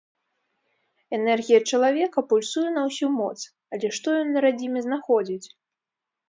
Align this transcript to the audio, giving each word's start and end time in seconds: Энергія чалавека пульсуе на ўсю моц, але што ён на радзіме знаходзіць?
Энергія 1.17 1.59
чалавека 1.71 2.19
пульсуе 2.31 2.63
на 2.77 2.81
ўсю 2.87 3.07
моц, 3.19 3.37
але 3.77 3.87
што 3.99 4.07
ён 4.23 4.27
на 4.37 4.45
радзіме 4.47 4.79
знаходзіць? 4.87 5.47